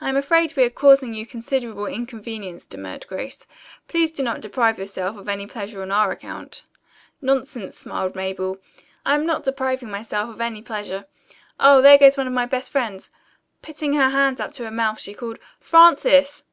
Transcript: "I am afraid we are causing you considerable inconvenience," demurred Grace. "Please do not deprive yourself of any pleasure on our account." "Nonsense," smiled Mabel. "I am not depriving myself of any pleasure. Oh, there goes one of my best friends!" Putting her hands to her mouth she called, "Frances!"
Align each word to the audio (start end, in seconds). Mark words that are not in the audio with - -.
"I 0.00 0.08
am 0.08 0.16
afraid 0.16 0.54
we 0.56 0.62
are 0.62 0.70
causing 0.70 1.14
you 1.14 1.26
considerable 1.26 1.86
inconvenience," 1.86 2.64
demurred 2.64 3.08
Grace. 3.08 3.44
"Please 3.88 4.08
do 4.12 4.22
not 4.22 4.40
deprive 4.40 4.78
yourself 4.78 5.16
of 5.16 5.28
any 5.28 5.48
pleasure 5.48 5.82
on 5.82 5.90
our 5.90 6.12
account." 6.12 6.62
"Nonsense," 7.20 7.76
smiled 7.76 8.14
Mabel. 8.14 8.58
"I 9.04 9.16
am 9.16 9.26
not 9.26 9.42
depriving 9.42 9.90
myself 9.90 10.30
of 10.30 10.40
any 10.40 10.62
pleasure. 10.62 11.06
Oh, 11.58 11.82
there 11.82 11.98
goes 11.98 12.16
one 12.16 12.28
of 12.28 12.32
my 12.32 12.46
best 12.46 12.70
friends!" 12.70 13.10
Putting 13.62 13.94
her 13.94 14.10
hands 14.10 14.40
to 14.58 14.64
her 14.64 14.70
mouth 14.70 15.00
she 15.00 15.12
called, 15.12 15.40
"Frances!" 15.58 16.44